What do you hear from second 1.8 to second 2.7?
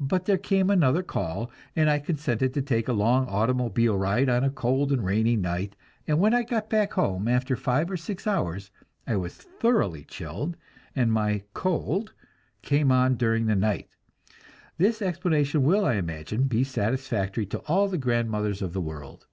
I consented to